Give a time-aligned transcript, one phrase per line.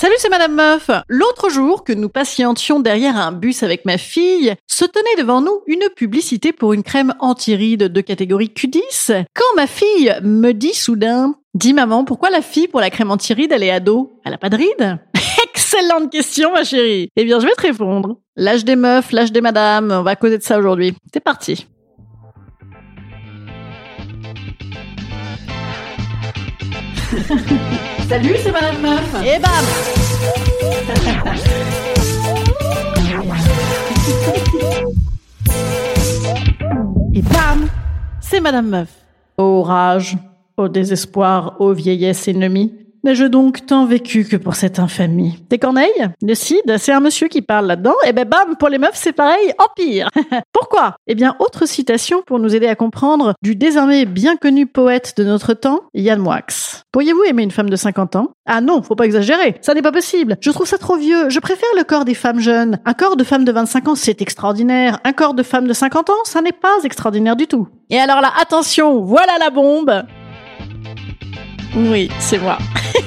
[0.00, 0.90] Salut, c'est Madame Meuf.
[1.08, 5.60] L'autre jour que nous patientions derrière un bus avec ma fille, se tenait devant nous
[5.66, 9.26] une publicité pour une crème anti-rides de catégorie Q10.
[9.34, 13.52] Quand ma fille me dit soudain, dis maman, pourquoi la fille pour la crème anti-rides,
[13.52, 14.18] elle est ado?
[14.24, 14.56] Elle a pas de
[15.44, 17.10] Excellente question, ma chérie.
[17.14, 18.16] Eh bien, je vais te répondre.
[18.36, 20.94] L'âge des meufs, l'âge des madames, on va causer de ça aujourd'hui.
[21.12, 21.66] C'est parti.
[28.08, 29.16] Salut, c'est Madame Meuf.
[29.24, 29.50] Et bam
[37.14, 37.68] Et bam
[38.20, 38.90] C'est Madame Meuf.
[39.36, 40.16] Ô rage,
[40.56, 42.79] au désespoir, ô vieillesse ennemie.
[43.02, 47.28] N'ai-je donc tant vécu que pour cette infamie Des corneilles Le cid C'est un monsieur
[47.28, 50.08] qui parle là-dedans Et ben bam, pour les meufs, c'est pareil, empire
[50.52, 50.96] Pourquoi?
[51.06, 55.24] Eh bien, autre citation pour nous aider à comprendre du désormais bien connu poète de
[55.24, 56.40] notre temps, Yann Moix.
[56.92, 58.28] Pourriez-vous aimer une femme de 50 ans?
[58.46, 60.36] Ah non, faut pas exagérer, ça n'est pas possible.
[60.40, 62.78] Je trouve ça trop vieux, je préfère le corps des femmes jeunes.
[62.84, 65.00] Un corps de femme de 25 ans, c'est extraordinaire.
[65.04, 67.68] Un corps de femme de 50 ans, ça n'est pas extraordinaire du tout.
[67.88, 70.04] Et alors là, attention, voilà la bombe
[71.76, 72.58] oui, c'est moi.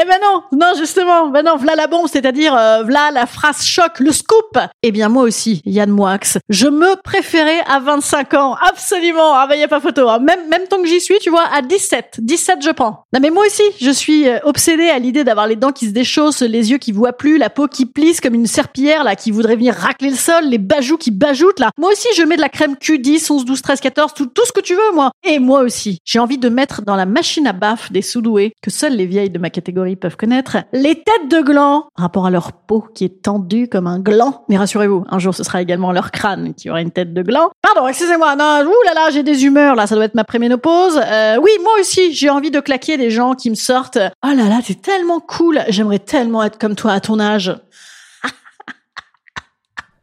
[0.00, 3.62] Eh ben non, non justement, ben non, v'là la bombe, c'est-à-dire euh, v'là la phrase
[3.62, 4.58] choc, le scoop.
[4.82, 9.34] Eh bien moi aussi, Yann Moix, je me préférais à 25 ans, absolument.
[9.34, 10.08] Ah ben y a pas photo.
[10.08, 10.20] Hein.
[10.20, 13.04] Même même tant que j'y suis, tu vois, à 17, 17 je prends.
[13.12, 15.92] Non mais moi aussi, je suis euh, obsédée à l'idée d'avoir les dents qui se
[15.92, 19.30] déchaussent, les yeux qui voient plus, la peau qui plisse comme une serpillière là qui
[19.30, 21.70] voudrait venir racler le sol, les bajoux qui bajoutent là.
[21.76, 24.52] Moi aussi, je mets de la crème Q10, 11, 12, 13, 14, tout tout ce
[24.52, 25.10] que tu veux moi.
[25.22, 28.70] Et moi aussi, j'ai envie de mettre dans la machine à baffe des soudoués que
[28.70, 32.52] seules les vieilles de ma catégorie peuvent connaître, les têtes de gland, rapport à leur
[32.52, 34.44] peau qui est tendue comme un gland.
[34.48, 37.50] Mais rassurez-vous, un jour ce sera également leur crâne qui aura une tête de gland.
[37.62, 41.00] Pardon, excusez-moi, non, ouh là là, j'ai des humeurs là, ça doit être ma préménopause.
[41.04, 43.98] Euh, oui, moi aussi, j'ai envie de claquer des gens qui me sortent.
[44.24, 47.54] Oh là là, t'es tellement cool, j'aimerais tellement être comme toi à ton âge.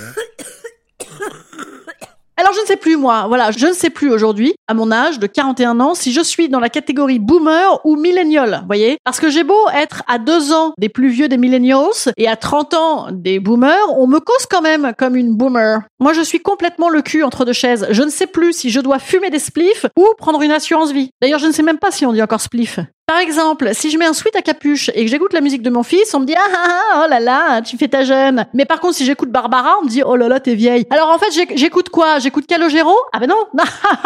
[2.48, 5.18] Alors je ne sais plus moi, voilà, je ne sais plus aujourd'hui, à mon âge
[5.18, 9.28] de 41 ans, si je suis dans la catégorie boomer ou millennial, voyez Parce que
[9.28, 13.08] j'ai beau être à deux ans des plus vieux des millennials et à 30 ans
[13.12, 15.82] des boomers, on me cause quand même comme une boomer.
[16.00, 17.86] Moi je suis complètement le cul entre deux chaises.
[17.90, 21.10] Je ne sais plus si je dois fumer des spliffs ou prendre une assurance vie.
[21.20, 22.80] D'ailleurs je ne sais même pas si on dit encore spliff.
[23.08, 25.70] Par exemple, si je mets un sweat à capuche et que j'écoute la musique de
[25.70, 28.44] mon fils, on me dit ah ah ah oh là là, tu fais ta jeune.
[28.52, 30.84] Mais par contre, si j'écoute Barbara, on me dit oh là là, t'es vieille.
[30.90, 32.18] Alors en fait, j'écoute quoi?
[32.18, 32.94] J'écoute Calogero?
[33.14, 33.46] Ah ben non,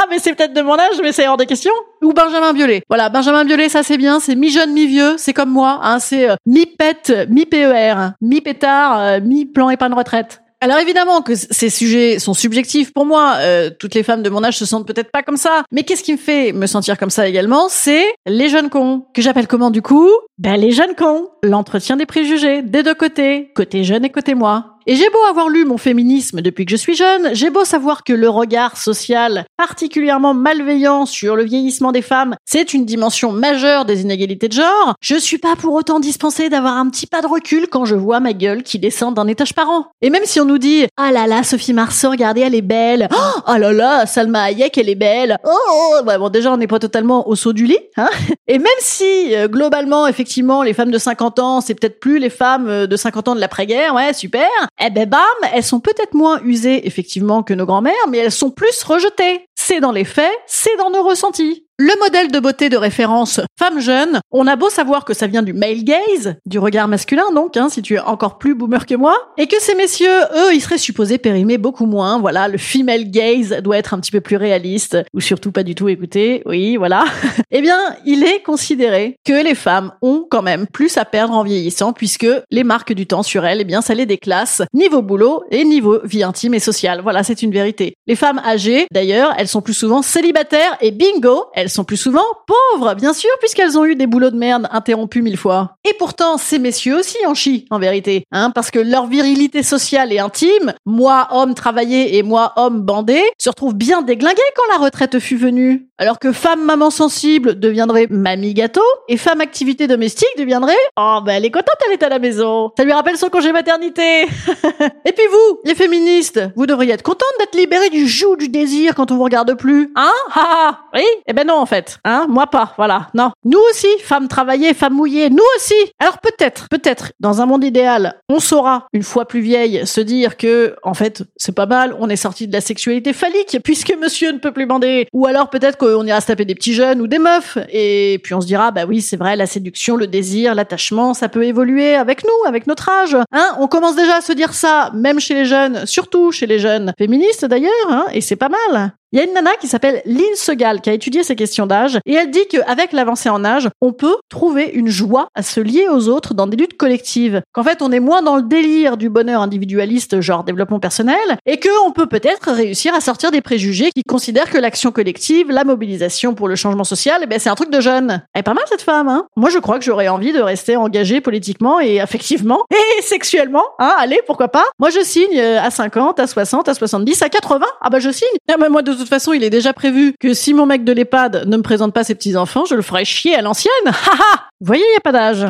[0.09, 1.73] mais c'est peut-être de mon âge, mais c'est hors de question.
[2.01, 2.85] Ou Benjamin Biolay.
[2.89, 6.37] Voilà, Benjamin Biolay, ça c'est bien, c'est mi-jeune, mi-vieux, c'est comme moi, hein, c'est euh,
[6.47, 10.42] mi-pète, mi-PER, mi-pétard, euh, mi-plan épargne retraite.
[10.63, 13.35] Alors évidemment que ces sujets sont subjectifs pour moi.
[13.39, 15.65] Euh, toutes les femmes de mon âge se sentent peut-être pas comme ça.
[15.73, 19.05] Mais qu'est-ce qui me fait me sentir comme ça également C'est les jeunes cons.
[19.13, 20.09] Que j'appelle comment du coup?
[20.39, 21.31] Ben les jeunes cons.
[21.43, 23.51] L'entretien des préjugés, des deux côtés.
[23.57, 24.77] Côté jeune et côté moi.
[24.87, 28.03] Et j'ai beau avoir lu mon féminisme depuis que je suis jeune, j'ai beau savoir
[28.03, 33.85] que le regard social particulièrement malveillant sur le vieillissement des femmes, c'est une dimension majeure
[33.85, 37.29] des inégalités de genre, je suis pas pour autant dispensée d'avoir un petit pas de
[37.29, 39.87] recul quand je vois ma gueule qui descend d'un étage par an.
[40.01, 43.09] Et même si on nous dit «Ah là là, Sophie Marceau, regardez, elle est belle
[43.13, 46.67] oh, oh là là, Salma Hayek, elle est belle Oh, oh bon, déjà, on n'est
[46.67, 47.79] pas totalement au saut du lit.
[47.97, 48.11] Hein
[48.49, 52.31] Et même si, euh, globalement, effectivement, les femmes de 50 ans, c'est peut-être plus les
[52.31, 54.49] femmes euh, de 50 ans de l'après-guerre, ouais, super
[54.81, 55.21] eh ben bam,
[55.53, 59.47] elles sont peut-être moins usées effectivement que nos grand-mères, mais elles sont plus rejetées.
[59.55, 61.67] C'est dans les faits, c'est dans nos ressentis.
[61.79, 65.43] Le modèle de beauté de référence femme jeune, on a beau savoir que ça vient
[65.43, 68.95] du male gaze, du regard masculin donc, hein, si tu es encore plus boomer que
[68.95, 72.19] moi, et que ces messieurs, eux, ils seraient supposés périmer beaucoup moins.
[72.19, 75.75] Voilà, le female gaze doit être un petit peu plus réaliste, ou surtout pas du
[75.75, 76.43] tout écouter.
[76.45, 77.05] Oui, voilà.
[77.51, 81.43] eh bien, il est considéré que les femmes ont quand même plus à perdre en
[81.43, 85.45] vieillissant, puisque les marques du temps sur elles, eh bien, ça les déclasse niveau boulot
[85.51, 87.01] et niveau vie intime et sociale.
[87.03, 87.95] Voilà, c'est une vérité.
[88.07, 92.25] Les femmes âgées, d'ailleurs, elles sont plus souvent célibataires et bingo, elles sont plus souvent
[92.47, 95.77] pauvres, bien sûr, puisqu'elles ont eu des boulots de merde interrompus mille fois.
[95.89, 100.13] Et pourtant, ces messieurs aussi en chient, en vérité, hein, parce que leur virilité sociale
[100.13, 104.85] et intime, moi homme travaillé et moi homme bandé, se retrouvent bien déglingués quand la
[104.85, 105.89] retraite fut venue.
[105.99, 111.35] Alors que femme maman sensible deviendrait mamie gâteau et femme activité domestique deviendrait oh ben
[111.35, 112.73] elle est contente elle est à la maison.
[112.77, 114.23] Ça lui rappelle son congé maternité.
[115.05, 118.95] et puis vous, les féministes, vous devriez être contentes d'être libérées du joug du désir
[118.95, 120.13] quand on vous regarde plus, hein?
[120.35, 121.05] Ah oui?
[121.27, 122.27] Eh ben non non en fait, hein?
[122.29, 123.09] Moi pas, voilà.
[123.15, 123.31] Non.
[123.45, 125.75] Nous aussi, femmes travaillées, femmes mouillées, nous aussi.
[125.99, 130.37] Alors peut-être, peut-être, dans un monde idéal, on saura une fois plus vieille se dire
[130.37, 134.33] que en fait c'est pas mal, on est sorti de la sexualité phallique puisque Monsieur
[134.33, 135.07] ne peut plus bander.
[135.13, 138.35] Ou alors peut-être qu'on ira se taper des petits jeunes ou des meufs et puis
[138.35, 141.95] on se dira bah oui c'est vrai la séduction, le désir, l'attachement, ça peut évoluer
[141.95, 143.17] avec nous, avec notre âge.
[143.33, 143.57] Hein?
[143.59, 146.93] On commence déjà à se dire ça, même chez les jeunes, surtout chez les jeunes
[146.99, 148.93] féministes d'ailleurs, hein, et c'est pas mal.
[149.13, 151.99] Il y a une nana qui s'appelle Lynn Segal qui a étudié ces questions d'âge
[152.07, 155.87] et elle dit qu'avec l'avancée en âge, on peut trouver une joie à se lier
[155.91, 157.43] aux autres dans des luttes collectives.
[157.53, 161.61] Qu'en fait, on est moins dans le délire du bonheur individualiste, genre développement personnel, et
[161.61, 166.33] qu'on peut peut-être réussir à sortir des préjugés qui considèrent que l'action collective, la mobilisation
[166.33, 168.23] pour le changement social, eh ben, c'est un truc de jeune.
[168.33, 169.27] Elle est pas mal cette femme, hein?
[169.37, 173.95] Moi, je crois que j'aurais envie de rester engagée politiquement et affectivement et sexuellement, hein?
[173.99, 174.65] Allez, pourquoi pas?
[174.79, 177.67] Moi, je signe à 50, à 60, à 70, à 80.
[177.83, 178.29] Ah bah je signe.
[178.51, 181.57] Ah moi, toute façon, il est déjà prévu que si mon mec de l'EHPAD ne
[181.57, 183.73] me présente pas ses petits-enfants, je le ferai chier à l'ancienne.
[183.87, 185.47] Haha Vous voyez, il n'y a pas d'âge.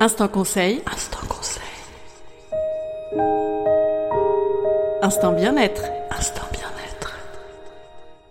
[0.00, 0.82] Instant conseil.
[0.92, 1.62] Instant conseil.
[5.02, 5.82] Instant bien-être.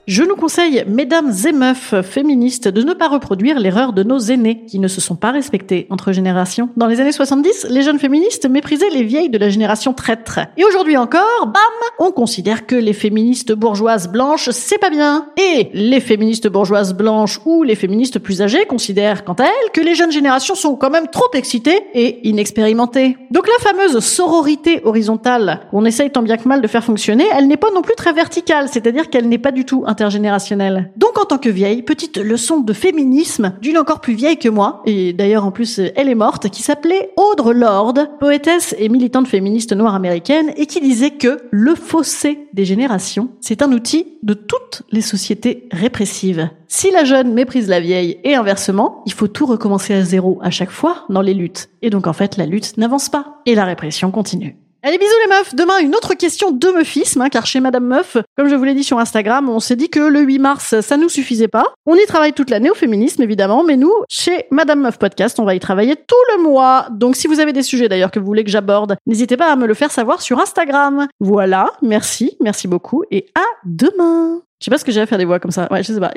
[0.08, 4.64] Je nous conseille, mesdames et meufs féministes, de ne pas reproduire l'erreur de nos aînés
[4.68, 6.70] qui ne se sont pas respectés entre générations.
[6.78, 10.42] Dans les années 70, les jeunes féministes méprisaient les vieilles de la génération traître.
[10.58, 11.56] Et aujourd'hui encore, bam,
[11.98, 15.30] on considère que les féministes bourgeoises blanches, c'est pas bien.
[15.38, 19.82] Et les féministes bourgeoises blanches ou les féministes plus âgées considèrent, quant à elles, que
[19.82, 23.18] les jeunes générations sont quand même trop excitées et inexpérimentées.
[23.32, 27.48] Donc la fameuse sororité horizontale qu'on essaye tant bien que mal de faire fonctionner, elle
[27.48, 30.92] n'est pas non plus très verticale, c'est-à-dire qu'elle n'est pas du tout intergénérationnelle.
[30.98, 34.82] Donc en tant que vieille, petite leçon de féminisme d'une encore plus vieille que moi,
[34.86, 39.72] et d'ailleurs en plus elle est morte, qui s'appelait Audre Lorde, poétesse et militante féministe
[39.72, 44.84] noire américaine, et qui disait que le fossé des générations, c'est un outil de toutes
[44.92, 46.50] les sociétés répressives.
[46.68, 50.50] Si la jeune méprise la vieille et inversement, il faut tout recommencer à zéro à
[50.50, 51.70] chaque fois dans les luttes.
[51.82, 54.58] Et donc en fait, la lutte n'avance pas et la répression continue.
[54.88, 55.56] Allez, bisous les meufs.
[55.56, 58.76] Demain, une autre question de meufisme, hein, car chez Madame Meuf, comme je vous l'ai
[58.76, 61.74] dit sur Instagram, on s'est dit que le 8 mars, ça nous suffisait pas.
[61.88, 65.44] On y travaille toute l'année au féminisme, évidemment, mais nous, chez Madame Meuf Podcast, on
[65.44, 66.86] va y travailler tout le mois.
[66.92, 69.56] Donc, si vous avez des sujets d'ailleurs que vous voulez que j'aborde, n'hésitez pas à
[69.56, 71.08] me le faire savoir sur Instagram.
[71.20, 74.40] Voilà, merci, merci beaucoup, et à demain.
[74.60, 75.68] Je sais pas ce que j'ai à faire des voix comme ça.
[75.72, 76.12] Ouais, je sais pas.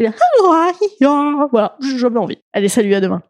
[1.53, 2.37] Voilà, j'avais envie.
[2.53, 3.23] Allez, salut, à demain.